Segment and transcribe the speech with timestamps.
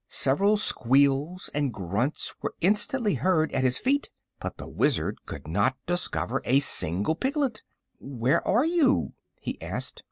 [0.09, 5.77] Several squeals and grunts were instantly heard at his feet, but the Wizard could not
[5.85, 7.61] discover a single piglet.
[7.99, 9.99] "Where are you?" he asked.